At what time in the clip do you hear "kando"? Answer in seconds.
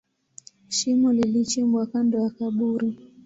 1.87-2.19